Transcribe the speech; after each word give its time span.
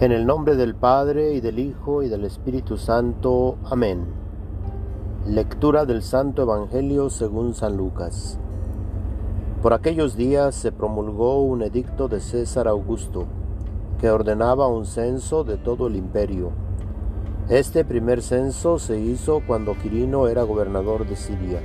En 0.00 0.12
el 0.12 0.24
nombre 0.24 0.56
del 0.56 0.74
Padre 0.74 1.34
y 1.34 1.42
del 1.42 1.58
Hijo 1.58 2.02
y 2.02 2.08
del 2.08 2.24
Espíritu 2.24 2.78
Santo. 2.78 3.58
Amén. 3.70 4.06
Lectura 5.26 5.84
del 5.84 6.02
Santo 6.02 6.40
Evangelio 6.40 7.10
según 7.10 7.52
San 7.52 7.76
Lucas. 7.76 8.38
Por 9.60 9.74
aquellos 9.74 10.16
días 10.16 10.54
se 10.54 10.72
promulgó 10.72 11.42
un 11.42 11.60
edicto 11.60 12.08
de 12.08 12.20
César 12.20 12.66
Augusto, 12.66 13.26
que 14.00 14.10
ordenaba 14.10 14.68
un 14.68 14.86
censo 14.86 15.44
de 15.44 15.58
todo 15.58 15.88
el 15.88 15.96
imperio. 15.96 16.52
Este 17.50 17.84
primer 17.84 18.22
censo 18.22 18.78
se 18.78 18.98
hizo 18.98 19.42
cuando 19.46 19.76
Quirino 19.76 20.28
era 20.28 20.44
gobernador 20.44 21.06
de 21.06 21.16
Siria. 21.16 21.60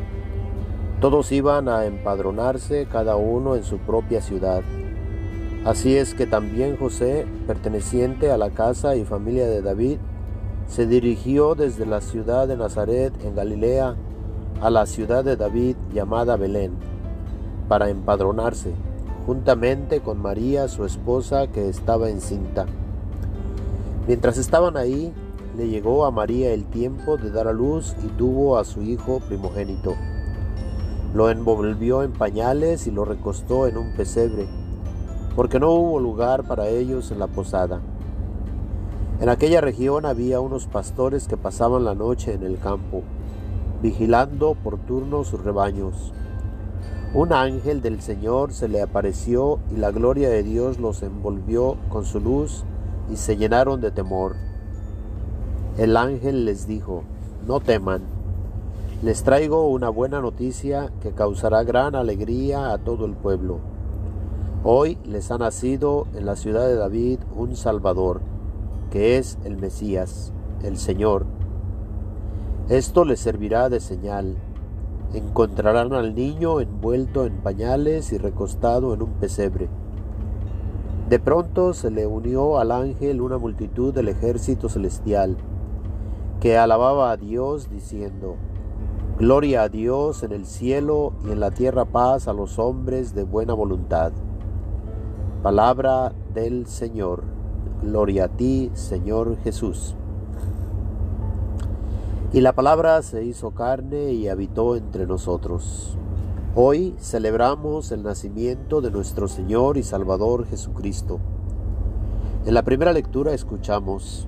Todos 0.99 1.31
iban 1.31 1.69
a 1.69 1.85
empadronarse 1.85 2.85
cada 2.91 3.15
uno 3.15 3.55
en 3.55 3.63
su 3.63 3.77
propia 3.77 4.19
ciudad. 4.19 4.61
Así 5.65 5.97
es 5.97 6.13
que 6.13 6.27
también 6.27 6.77
José, 6.77 7.25
perteneciente 7.47 8.29
a 8.29 8.37
la 8.37 8.51
casa 8.51 8.95
y 8.95 9.03
familia 9.03 9.47
de 9.47 9.63
David, 9.63 9.97
se 10.67 10.85
dirigió 10.85 11.55
desde 11.55 11.87
la 11.87 12.01
ciudad 12.01 12.47
de 12.47 12.55
Nazaret 12.55 13.11
en 13.23 13.33
Galilea 13.33 13.95
a 14.61 14.69
la 14.69 14.85
ciudad 14.85 15.23
de 15.23 15.35
David 15.35 15.75
llamada 15.91 16.37
Belén, 16.37 16.73
para 17.67 17.89
empadronarse, 17.89 18.75
juntamente 19.25 20.01
con 20.01 20.21
María, 20.21 20.67
su 20.67 20.85
esposa, 20.85 21.47
que 21.47 21.67
estaba 21.67 22.11
encinta. 22.11 22.67
Mientras 24.07 24.37
estaban 24.37 24.77
ahí, 24.77 25.11
le 25.57 25.67
llegó 25.67 26.05
a 26.05 26.11
María 26.11 26.53
el 26.53 26.65
tiempo 26.65 27.17
de 27.17 27.31
dar 27.31 27.47
a 27.47 27.53
luz 27.53 27.95
y 28.03 28.07
tuvo 28.09 28.59
a 28.59 28.65
su 28.65 28.83
hijo 28.83 29.19
primogénito. 29.27 29.95
Lo 31.15 31.31
envolvió 31.31 32.03
en 32.03 32.11
pañales 32.11 32.85
y 32.85 32.91
lo 32.91 33.03
recostó 33.03 33.65
en 33.65 33.77
un 33.77 33.95
pesebre 33.95 34.47
porque 35.35 35.59
no 35.59 35.71
hubo 35.71 35.99
lugar 35.99 36.43
para 36.43 36.69
ellos 36.69 37.11
en 37.11 37.19
la 37.19 37.27
posada. 37.27 37.81
En 39.19 39.29
aquella 39.29 39.61
región 39.61 40.05
había 40.05 40.39
unos 40.39 40.65
pastores 40.65 41.27
que 41.27 41.37
pasaban 41.37 41.83
la 41.83 41.93
noche 41.93 42.33
en 42.33 42.43
el 42.43 42.57
campo, 42.57 43.03
vigilando 43.81 44.55
por 44.55 44.77
turno 44.77 45.23
sus 45.23 45.43
rebaños. 45.43 46.13
Un 47.13 47.33
ángel 47.33 47.81
del 47.81 48.01
Señor 48.01 48.53
se 48.53 48.67
le 48.67 48.81
apareció 48.81 49.59
y 49.73 49.77
la 49.77 49.91
gloria 49.91 50.29
de 50.29 50.43
Dios 50.43 50.79
los 50.79 51.01
envolvió 51.03 51.77
con 51.89 52.05
su 52.05 52.19
luz 52.19 52.63
y 53.11 53.17
se 53.17 53.37
llenaron 53.37 53.81
de 53.81 53.91
temor. 53.91 54.35
El 55.77 55.97
ángel 55.97 56.45
les 56.45 56.67
dijo, 56.67 57.03
no 57.45 57.59
teman, 57.59 58.01
les 59.03 59.23
traigo 59.23 59.67
una 59.67 59.89
buena 59.89 60.21
noticia 60.21 60.91
que 61.01 61.11
causará 61.11 61.63
gran 61.63 61.95
alegría 61.95 62.71
a 62.71 62.77
todo 62.77 63.05
el 63.05 63.13
pueblo 63.13 63.74
Hoy 64.67 64.97
les 65.05 65.29
ha 65.29 65.37
nacido 65.37 66.07
en 66.15 66.25
la 66.25 66.35
ciudad 66.35 66.65
de 66.65 66.73
David 66.73 67.19
un 67.35 67.55
Salvador, 67.55 68.21
que 68.89 69.19
es 69.19 69.37
el 69.43 69.57
Mesías, 69.57 70.33
el 70.63 70.77
Señor. 70.77 71.27
Esto 72.67 73.05
les 73.05 73.19
servirá 73.19 73.69
de 73.69 73.79
señal. 73.79 74.37
Encontrarán 75.13 75.93
al 75.93 76.15
niño 76.15 76.61
envuelto 76.61 77.27
en 77.27 77.43
pañales 77.43 78.11
y 78.11 78.17
recostado 78.17 78.95
en 78.95 79.03
un 79.03 79.11
pesebre. 79.11 79.69
De 81.09 81.19
pronto 81.19 81.75
se 81.75 81.91
le 81.91 82.07
unió 82.07 82.57
al 82.57 82.71
ángel 82.71 83.21
una 83.21 83.37
multitud 83.37 83.93
del 83.93 84.07
ejército 84.07 84.67
celestial, 84.67 85.37
que 86.39 86.57
alababa 86.57 87.11
a 87.11 87.17
Dios 87.17 87.69
diciendo, 87.69 88.35
Gloria 89.19 89.61
a 89.61 89.69
Dios 89.69 90.23
en 90.23 90.31
el 90.31 90.47
cielo 90.47 91.13
y 91.23 91.33
en 91.33 91.39
la 91.39 91.51
tierra 91.51 91.85
paz 91.85 92.27
a 92.27 92.33
los 92.33 92.57
hombres 92.57 93.13
de 93.13 93.25
buena 93.25 93.53
voluntad. 93.53 94.11
Palabra 95.43 96.13
del 96.33 96.65
Señor. 96.65 97.23
Gloria 97.83 98.25
a 98.25 98.27
ti, 98.29 98.71
Señor 98.73 99.37
Jesús. 99.43 99.95
Y 102.33 102.41
la 102.41 102.53
palabra 102.53 103.01
se 103.03 103.23
hizo 103.23 103.51
carne 103.51 104.11
y 104.11 104.27
habitó 104.27 104.75
entre 104.75 105.05
nosotros. 105.05 105.97
Hoy 106.55 106.95
celebramos 106.99 107.91
el 107.91 108.03
nacimiento 108.03 108.81
de 108.81 108.91
nuestro 108.91 109.27
Señor 109.27 109.77
y 109.77 109.83
Salvador 109.83 110.45
Jesucristo. 110.47 111.19
En 112.45 112.53
la 112.53 112.63
primera 112.63 112.91
lectura 112.91 113.33
escuchamos, 113.33 114.27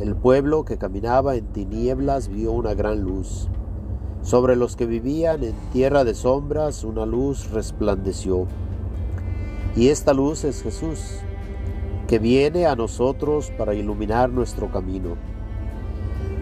el 0.00 0.16
pueblo 0.16 0.64
que 0.64 0.78
caminaba 0.78 1.36
en 1.36 1.46
tinieblas 1.46 2.28
vio 2.28 2.52
una 2.52 2.74
gran 2.74 3.02
luz. 3.02 3.48
Sobre 4.22 4.56
los 4.56 4.74
que 4.74 4.86
vivían 4.86 5.44
en 5.44 5.54
tierra 5.72 6.04
de 6.04 6.14
sombras 6.14 6.82
una 6.82 7.06
luz 7.06 7.50
resplandeció. 7.52 8.46
Y 9.76 9.88
esta 9.90 10.14
luz 10.14 10.42
es 10.44 10.62
Jesús, 10.62 11.18
que 12.08 12.18
viene 12.18 12.64
a 12.64 12.74
nosotros 12.74 13.52
para 13.58 13.74
iluminar 13.74 14.30
nuestro 14.30 14.72
camino. 14.72 15.16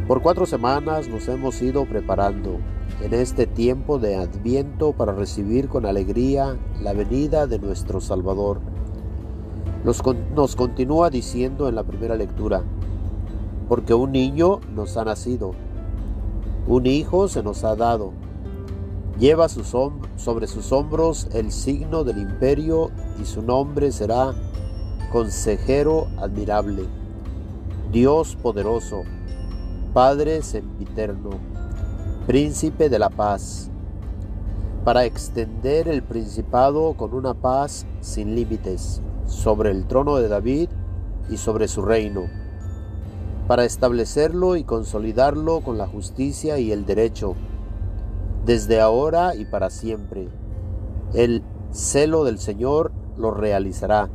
Por 0.07 0.23
cuatro 0.23 0.47
semanas 0.47 1.09
nos 1.09 1.27
hemos 1.27 1.61
ido 1.61 1.85
preparando 1.85 2.59
en 3.03 3.13
este 3.13 3.49
tiempo 3.49 3.99
de 3.99 4.15
adviento 4.15 4.93
para 4.93 5.13
recibir 5.13 5.69
con 5.69 5.85
alegría 5.85 6.57
la 6.81 6.93
venida 6.93 7.49
de 7.49 7.59
nuestro 7.59 8.01
Salvador. 8.01 8.61
Nos, 9.85 10.01
nos, 10.37 10.55
continúa 10.55 11.11
diciendo 11.11 11.69
en 11.69 11.75
la 11.75 11.83
primera 11.83 12.15
lectura, 12.15 12.63
porque 13.69 13.95
un 13.95 14.13
niño 14.13 14.61
nos 14.73 14.97
ha 14.97 15.05
nacido, 15.05 15.53
un 16.69 16.87
hijo 16.87 17.27
se 17.27 17.43
nos 17.43 17.65
ha 17.65 17.75
dado 17.75 18.13
Lleva 19.19 19.49
sobre 19.49 20.49
sus 20.49 20.73
hombros 20.73 21.29
el 21.33 21.53
signo 21.53 22.03
del 22.03 22.19
imperio 22.19 22.91
y 23.23 23.25
su 23.25 23.43
nombre 23.43 23.93
será 23.93 24.35
Consejero 25.13 26.09
admirable, 26.19 26.83
Dios 27.93 28.35
poderoso, 28.35 29.03
Padre 29.93 30.43
sempiterno, 30.43 31.31
Príncipe 32.27 32.89
de 32.89 32.99
la 32.99 33.09
paz, 33.09 33.71
para 34.85 35.05
extender 35.05 35.87
el 35.87 36.03
principado 36.03 36.95
con 36.95 37.15
una 37.15 37.35
paz 37.35 37.87
sin 38.01 38.35
límites 38.35 39.01
sobre 39.29 39.71
el 39.71 39.87
trono 39.87 40.17
de 40.17 40.27
David 40.27 40.71
y 41.31 41.37
sobre 41.37 41.69
su 41.69 41.83
reino, 41.83 42.23
para 43.47 43.65
establecerlo 43.65 44.57
y 44.57 44.65
consolidarlo 44.65 45.61
con 45.61 45.79
la 45.79 45.87
justicia 45.87 46.59
y 46.59 46.73
el 46.73 46.85
derecho 46.85 47.37
desde 48.45 48.81
ahora 48.81 49.35
y 49.35 49.45
para 49.45 49.71
siempre. 49.71 50.29
El 51.15 51.43
celo 51.71 52.25
del 52.25 52.39
Señor 52.39 52.93
lo 53.17 53.31
realizará. 53.31 54.11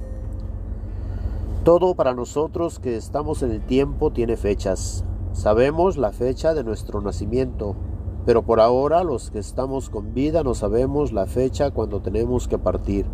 Todo 1.63 1.95
para 1.95 2.13
nosotros 2.13 2.79
que 2.79 2.95
estamos 2.95 3.43
en 3.43 3.51
el 3.51 3.61
tiempo 3.61 4.11
tiene 4.11 4.37
fechas. 4.37 5.03
Sabemos 5.33 5.97
la 5.97 6.11
fecha 6.11 6.53
de 6.53 6.63
nuestro 6.63 7.01
nacimiento, 7.01 7.75
pero 8.25 8.43
por 8.43 8.59
ahora 8.59 9.03
los 9.03 9.31
que 9.31 9.39
estamos 9.39 9.89
con 9.89 10.13
vida 10.13 10.43
no 10.43 10.53
sabemos 10.53 11.11
la 11.11 11.25
fecha 11.25 11.71
cuando 11.71 12.01
tenemos 12.01 12.47
que 12.47 12.57
partir. 12.57 13.05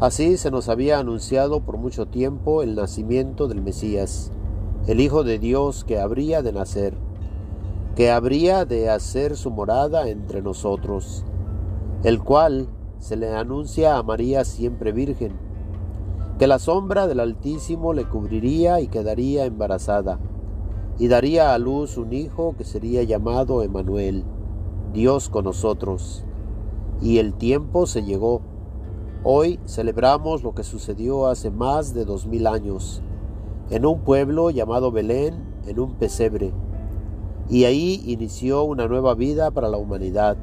Así 0.00 0.36
se 0.36 0.50
nos 0.50 0.68
había 0.68 0.98
anunciado 0.98 1.60
por 1.60 1.76
mucho 1.76 2.06
tiempo 2.06 2.62
el 2.62 2.76
nacimiento 2.76 3.48
del 3.48 3.62
Mesías, 3.62 4.30
el 4.86 5.00
Hijo 5.00 5.24
de 5.24 5.38
Dios 5.38 5.84
que 5.84 5.98
habría 5.98 6.42
de 6.42 6.52
nacer 6.52 7.07
que 7.98 8.12
habría 8.12 8.64
de 8.64 8.90
hacer 8.90 9.36
su 9.36 9.50
morada 9.50 10.08
entre 10.08 10.40
nosotros, 10.40 11.24
el 12.04 12.22
cual 12.22 12.68
se 13.00 13.16
le 13.16 13.34
anuncia 13.34 13.96
a 13.96 14.04
María 14.04 14.44
siempre 14.44 14.92
virgen, 14.92 15.32
que 16.38 16.46
la 16.46 16.60
sombra 16.60 17.08
del 17.08 17.18
Altísimo 17.18 17.92
le 17.94 18.08
cubriría 18.08 18.80
y 18.80 18.86
quedaría 18.86 19.46
embarazada, 19.46 20.20
y 20.96 21.08
daría 21.08 21.52
a 21.52 21.58
luz 21.58 21.96
un 21.96 22.12
hijo 22.12 22.54
que 22.56 22.62
sería 22.62 23.02
llamado 23.02 23.64
Emanuel, 23.64 24.22
Dios 24.92 25.28
con 25.28 25.46
nosotros. 25.46 26.24
Y 27.02 27.18
el 27.18 27.34
tiempo 27.34 27.86
se 27.86 28.04
llegó. 28.04 28.42
Hoy 29.24 29.58
celebramos 29.66 30.44
lo 30.44 30.54
que 30.54 30.62
sucedió 30.62 31.26
hace 31.26 31.50
más 31.50 31.94
de 31.94 32.04
dos 32.04 32.28
mil 32.28 32.46
años, 32.46 33.02
en 33.70 33.84
un 33.84 34.02
pueblo 34.02 34.50
llamado 34.50 34.92
Belén, 34.92 35.34
en 35.66 35.80
un 35.80 35.94
pesebre 35.94 36.52
y 37.48 37.64
ahí 37.64 38.02
inició 38.06 38.64
una 38.64 38.86
nueva 38.88 39.14
vida 39.14 39.50
para 39.50 39.68
la 39.68 39.78
humanidad. 39.78 40.36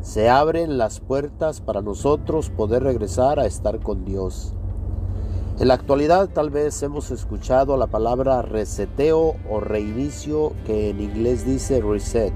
Se 0.00 0.28
abren 0.28 0.78
las 0.78 1.00
puertas 1.00 1.60
para 1.60 1.82
nosotros 1.82 2.50
poder 2.50 2.82
regresar 2.82 3.38
a 3.38 3.46
estar 3.46 3.80
con 3.80 4.04
Dios. 4.04 4.54
En 5.58 5.68
la 5.68 5.74
actualidad 5.74 6.28
tal 6.28 6.50
vez 6.50 6.82
hemos 6.82 7.10
escuchado 7.10 7.76
la 7.76 7.86
palabra 7.86 8.42
reseteo 8.42 9.36
o 9.50 9.60
reinicio 9.60 10.52
que 10.64 10.90
en 10.90 11.00
inglés 11.00 11.44
dice 11.44 11.80
reset. 11.80 12.32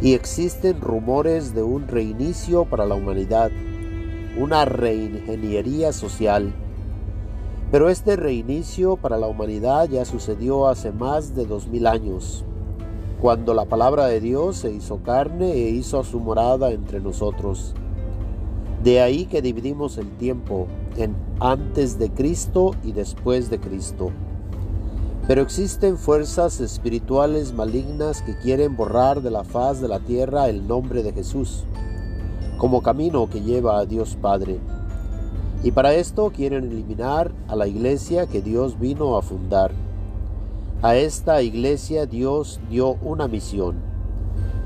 Y 0.00 0.14
existen 0.14 0.80
rumores 0.80 1.54
de 1.54 1.62
un 1.62 1.88
reinicio 1.88 2.64
para 2.66 2.84
la 2.84 2.94
humanidad, 2.94 3.50
una 4.38 4.64
reingeniería 4.66 5.92
social 5.92 6.52
pero 7.70 7.88
este 7.88 8.14
reinicio 8.14 8.96
para 8.96 9.18
la 9.18 9.26
humanidad 9.26 9.88
ya 9.88 10.04
sucedió 10.04 10.68
hace 10.68 10.92
más 10.92 11.34
de 11.34 11.46
dos 11.46 11.66
mil 11.66 11.88
años 11.88 12.44
cuando 13.20 13.54
la 13.54 13.64
palabra 13.64 14.06
de 14.06 14.20
Dios 14.20 14.58
se 14.58 14.72
hizo 14.72 14.98
carne 14.98 15.52
e 15.52 15.70
hizo 15.70 16.04
su 16.04 16.20
morada 16.20 16.70
entre 16.70 17.00
nosotros. 17.00 17.74
De 18.82 19.00
ahí 19.00 19.26
que 19.26 19.42
dividimos 19.42 19.96
el 19.98 20.10
tiempo 20.16 20.66
en 20.96 21.16
antes 21.40 21.98
de 21.98 22.10
Cristo 22.10 22.72
y 22.84 22.92
después 22.92 23.50
de 23.50 23.58
Cristo. 23.58 24.10
Pero 25.26 25.42
existen 25.42 25.98
fuerzas 25.98 26.60
espirituales 26.60 27.52
malignas 27.52 28.22
que 28.22 28.36
quieren 28.36 28.76
borrar 28.76 29.22
de 29.22 29.30
la 29.30 29.44
faz 29.44 29.80
de 29.80 29.88
la 29.88 29.98
tierra 29.98 30.48
el 30.48 30.68
nombre 30.68 31.02
de 31.02 31.12
Jesús, 31.12 31.64
como 32.58 32.82
camino 32.82 33.28
que 33.28 33.40
lleva 33.40 33.78
a 33.78 33.86
Dios 33.86 34.16
Padre. 34.20 34.60
Y 35.64 35.72
para 35.72 35.94
esto 35.94 36.30
quieren 36.30 36.64
eliminar 36.64 37.32
a 37.48 37.56
la 37.56 37.66
iglesia 37.66 38.26
que 38.26 38.40
Dios 38.40 38.78
vino 38.78 39.16
a 39.16 39.22
fundar. 39.22 39.72
A 40.82 40.94
esta 40.94 41.40
iglesia 41.40 42.04
Dios 42.04 42.60
dio 42.68 42.98
una 43.02 43.28
misión. 43.28 43.76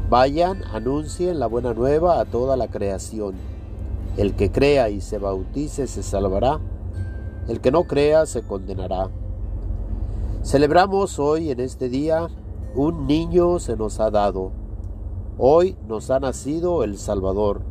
Vayan, 0.08 0.64
anuncien 0.72 1.38
la 1.38 1.46
buena 1.46 1.72
nueva 1.72 2.18
a 2.18 2.24
toda 2.24 2.56
la 2.56 2.66
creación. 2.66 3.36
El 4.16 4.34
que 4.34 4.50
crea 4.50 4.88
y 4.88 5.00
se 5.00 5.18
bautice 5.18 5.86
se 5.86 6.02
salvará. 6.02 6.58
El 7.46 7.60
que 7.60 7.70
no 7.70 7.84
crea 7.84 8.26
se 8.26 8.42
condenará. 8.42 9.08
Celebramos 10.42 11.20
hoy 11.20 11.52
en 11.52 11.60
este 11.60 11.88
día 11.88 12.26
un 12.74 13.06
niño 13.06 13.60
se 13.60 13.76
nos 13.76 14.00
ha 14.00 14.10
dado. 14.10 14.50
Hoy 15.38 15.76
nos 15.86 16.10
ha 16.10 16.18
nacido 16.18 16.82
el 16.82 16.98
Salvador. 16.98 17.62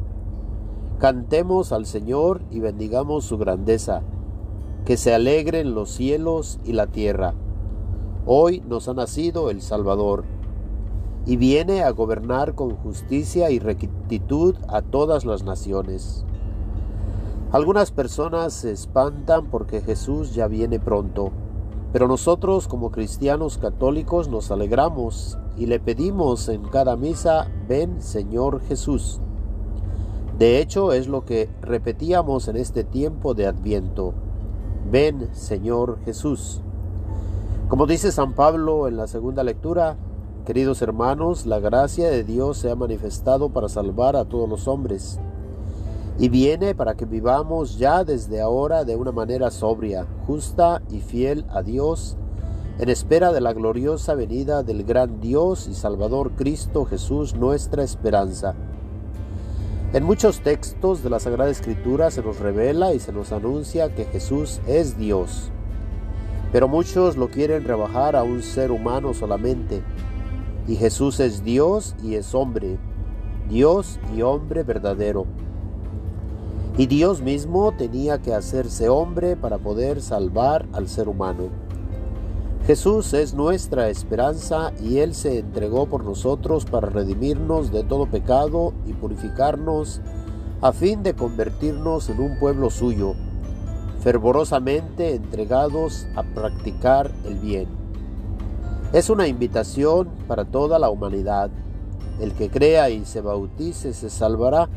Cantemos 0.98 1.74
al 1.74 1.86
Señor 1.86 2.42
y 2.52 2.62
bendigamos 2.62 3.26
su 3.26 3.38
grandeza. 3.38 4.02
Que 4.86 4.96
se 4.96 5.14
alegren 5.14 5.76
los 5.76 5.92
cielos 5.92 6.58
y 6.64 6.72
la 6.72 6.88
tierra. 6.88 7.34
Hoy 8.25 8.62
nos 8.68 8.88
ha 8.89 8.94
nacido 8.94 9.50
el 9.50 9.62
Salvador 9.62 10.25
y 11.25 11.38
viene 11.38 11.83
a 11.83 11.92
gobernar 11.92 12.54
con 12.54 12.75
justicia 12.75 13.50
y 13.50 13.60
rectitud 13.60 14.56
a 14.68 14.81
todas 14.81 15.25
las 15.25 15.44
naciones. 15.44 16.25
Algunas 17.51 17.92
personas 17.92 18.54
se 18.54 18.71
espantan 18.71 19.48
porque 19.48 19.81
Jesús 19.81 20.36
ya 20.36 20.48
viene 20.48 20.80
pronto. 20.80 21.31
Pero 21.92 22.07
nosotros 22.07 22.68
como 22.68 22.92
cristianos 22.92 23.57
católicos 23.57 24.27
nos 24.27 24.51
alegramos 24.51 25.38
y 25.57 25.66
le 25.66 25.80
pedimos 25.80 26.48
en 26.50 26.62
cada 26.63 26.95
misa, 26.95 27.50
ven 27.68 28.01
Señor 28.01 28.62
Jesús. 28.68 29.19
De 30.38 30.60
hecho 30.60 30.94
es 30.94 31.07
lo 31.07 31.25
que 31.25 31.50
repetíamos 31.62 32.48
en 32.48 32.57
este 32.57 32.83
tiempo 32.83 33.33
de 33.33 33.48
Adviento, 33.48 34.13
ven 34.92 35.30
Señor 35.33 35.98
Jesús. 36.06 36.62
Como 37.69 37.86
dice 37.86 38.12
San 38.12 38.33
Pablo 38.33 38.88
en 38.88 38.98
la 38.98 39.06
segunda 39.06 39.44
lectura, 39.44 39.95
queridos 40.44 40.81
hermanos, 40.81 41.45
la 41.45 41.60
gracia 41.60 42.10
de 42.10 42.24
Dios 42.24 42.57
se 42.57 42.71
ha 42.71 42.75
manifestado 42.75 43.50
para 43.50 43.69
salvar 43.69 44.16
a 44.16 44.25
todos 44.25 44.50
los 44.50 44.68
hombres 44.68 45.19
y 46.18 46.30
viene 46.30 46.74
para 46.74 46.95
que 46.95 47.06
vivamos 47.06 47.77
ya 47.77 48.04
desde 48.04 48.42
ahora 48.42 48.86
de 48.86 48.95
una 48.95 49.12
manera 49.12 49.51
sobria, 49.51 50.07
justa 50.25 50.81
y 50.89 51.00
fiel 51.01 51.45
a 51.50 51.62
Dios, 51.62 52.18
en 52.80 52.89
espera 52.89 53.31
de 53.31 53.42
la 53.42 53.54
gloriosa 53.54 54.16
venida 54.16 54.63
del 54.63 54.83
gran 54.83 55.21
Dios 55.21 55.68
y 55.68 55.75
Salvador 55.75 56.31
Cristo 56.31 56.86
Jesús, 56.86 57.36
nuestra 57.36 57.83
esperanza. 57.83 58.56
En 59.94 60.04
muchos 60.06 60.42
textos 60.42 61.04
de 61.04 61.12
la 61.12 61.19
Sagrada 61.19 61.51
Escritura 61.51 62.10
se 62.10 62.24
nos 62.24 62.39
revela 62.39 62.95
y 62.95 63.00
se 63.00 63.13
nos 63.13 63.31
anuncia 63.31 63.94
que 63.94 64.06
Jesús 64.06 64.60
es 64.66 64.98
Dios, 64.98 65.51
pero 66.51 66.68
muchos 66.68 67.18
lo 67.18 67.30
quieren 67.30 67.63
rebajar 67.63 68.16
a 68.16 68.24
un 68.24 68.42
ser 68.42 68.72
humano 68.72 69.13
solamente, 69.13 69.84
y 70.68 70.75
Jesús 70.75 71.19
es 71.19 71.44
Dios 71.44 71.96
y 72.04 72.16
es 72.16 72.34
hombre, 72.36 72.78
Dios 73.50 74.00
y 74.16 74.22
hombre 74.22 74.63
verdadero. 74.63 75.25
Y 76.78 76.86
Dios 76.86 77.22
mismo 77.22 77.74
tenía 77.74 78.19
que 78.19 78.34
hacerse 78.34 78.88
hombre 78.88 79.36
para 79.36 79.57
poder 79.57 80.01
salvar 80.01 80.66
al 80.72 80.88
ser 80.88 81.10
humano. 81.10 81.50
Jesús 82.66 83.13
es 83.13 83.34
nuestra 83.34 83.90
esperanza 83.90 84.72
y 84.80 85.00
Él 85.00 85.16
se 85.16 85.40
entregó 85.40 85.88
por 85.88 86.04
nosotros 86.06 86.66
para 86.66 86.90
redimirnos 86.90 87.72
de 87.72 87.84
todo 87.84 88.06
pecado 88.06 88.74
y 88.86 88.94
purificarnos 88.94 90.02
a 90.62 90.72
fin 90.72 91.02
de 91.04 91.16
convertirnos 91.16 92.10
en 92.10 92.19
un 92.19 92.38
pueblo 92.38 92.69
suyo, 92.69 93.16
fervorosamente 94.01 95.16
entregados 95.16 96.07
a 96.16 96.24
practicar 96.24 97.12
el 97.25 97.36
bien. 97.36 97.68
Es 98.94 99.10
una 99.10 99.28
invitación 99.28 100.10
para 100.28 100.46
toda 100.46 100.80
la 100.80 100.90
humanidad. 100.90 101.50
El 102.19 102.34
que 102.34 102.50
crea 102.50 102.90
y 102.90 103.06
se 103.06 103.22
bautice 103.22 103.94
se 103.94 104.10
salvará 104.10 104.68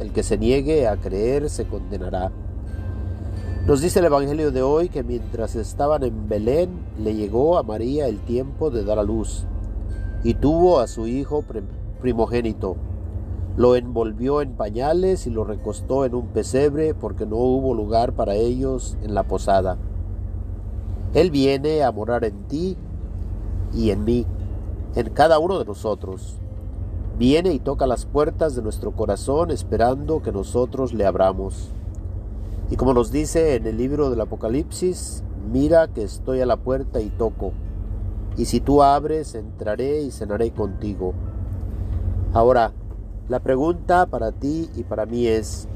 el 0.00 0.12
que 0.12 0.22
se 0.22 0.38
niegue 0.38 0.88
a 0.88 0.96
creer 0.96 1.48
se 1.48 1.66
condenará. 1.66 2.32
Nos 3.66 3.80
dice 3.80 4.00
el 4.00 4.06
Evangelio 4.06 4.50
de 4.50 4.62
hoy 4.62 4.88
que 4.88 5.02
mientras 5.02 5.54
estaban 5.54 6.02
en 6.02 6.28
Belén 6.28 6.70
le 6.98 7.14
llegó 7.14 7.56
a 7.56 7.62
María 7.62 8.08
el 8.08 8.18
tiempo 8.18 8.70
de 8.70 8.84
dar 8.84 8.98
a 8.98 9.02
luz 9.02 9.46
y 10.22 10.34
tuvo 10.34 10.80
a 10.80 10.86
su 10.86 11.06
hijo 11.06 11.44
primogénito. 12.00 12.76
Lo 13.56 13.76
envolvió 13.76 14.40
en 14.42 14.54
pañales 14.54 15.26
y 15.26 15.30
lo 15.30 15.44
recostó 15.44 16.04
en 16.04 16.14
un 16.14 16.26
pesebre 16.28 16.94
porque 16.94 17.24
no 17.24 17.36
hubo 17.36 17.74
lugar 17.74 18.14
para 18.14 18.34
ellos 18.34 18.96
en 19.02 19.14
la 19.14 19.22
posada. 19.24 19.78
Él 21.14 21.30
viene 21.30 21.84
a 21.84 21.92
morar 21.92 22.24
en 22.24 22.44
ti 22.48 22.76
y 23.72 23.90
en 23.90 24.04
mí, 24.04 24.26
en 24.96 25.10
cada 25.10 25.38
uno 25.38 25.60
de 25.60 25.64
nosotros. 25.64 26.38
Viene 27.16 27.52
y 27.52 27.60
toca 27.60 27.86
las 27.86 28.06
puertas 28.06 28.56
de 28.56 28.62
nuestro 28.62 28.90
corazón 28.90 29.52
esperando 29.52 30.20
que 30.20 30.32
nosotros 30.32 30.92
le 30.92 31.06
abramos. 31.06 31.70
Y 32.70 32.76
como 32.76 32.92
nos 32.92 33.12
dice 33.12 33.54
en 33.54 33.68
el 33.68 33.76
libro 33.76 34.10
del 34.10 34.20
Apocalipsis, 34.20 35.22
mira 35.52 35.86
que 35.86 36.02
estoy 36.02 36.40
a 36.40 36.46
la 36.46 36.56
puerta 36.56 37.00
y 37.00 37.10
toco. 37.10 37.52
Y 38.36 38.46
si 38.46 38.58
tú 38.58 38.82
abres, 38.82 39.36
entraré 39.36 40.02
y 40.02 40.10
cenaré 40.10 40.50
contigo. 40.50 41.14
Ahora, 42.32 42.72
la 43.28 43.40
pregunta 43.40 44.06
para 44.06 44.32
ti 44.32 44.68
y 44.76 44.84
para 44.84 45.06
mí 45.06 45.26
es, 45.26 45.66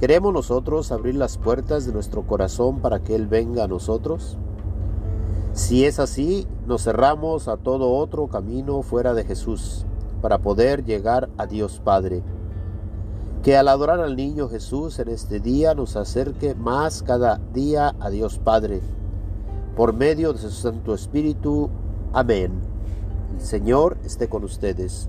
¿queremos 0.00 0.32
nosotros 0.32 0.90
abrir 0.90 1.16
las 1.16 1.36
puertas 1.36 1.84
de 1.84 1.92
nuestro 1.92 2.26
corazón 2.26 2.80
para 2.80 3.00
que 3.00 3.14
Él 3.14 3.26
venga 3.26 3.64
a 3.64 3.68
nosotros? 3.68 4.38
Si 5.52 5.84
es 5.84 5.98
así, 5.98 6.46
nos 6.66 6.84
cerramos 6.84 7.46
a 7.48 7.58
todo 7.58 7.92
otro 7.92 8.28
camino 8.28 8.80
fuera 8.82 9.12
de 9.12 9.24
Jesús 9.24 9.84
para 10.22 10.38
poder 10.38 10.84
llegar 10.84 11.28
a 11.36 11.46
Dios 11.46 11.80
Padre. 11.84 12.22
Que 13.42 13.56
al 13.56 13.68
adorar 13.68 14.00
al 14.00 14.16
niño 14.16 14.48
Jesús 14.48 14.98
en 14.98 15.08
este 15.08 15.40
día 15.40 15.74
nos 15.74 15.94
acerque 15.96 16.54
más 16.54 17.02
cada 17.02 17.38
día 17.52 17.94
a 18.00 18.08
Dios 18.08 18.38
Padre. 18.38 18.80
Por 19.76 19.92
medio 19.92 20.32
de 20.32 20.38
su 20.38 20.50
Santo 20.50 20.94
Espíritu. 20.94 21.68
Amén. 22.12 22.52
El 23.34 23.44
Señor 23.44 23.98
esté 24.04 24.28
con 24.28 24.42
ustedes. 24.42 25.08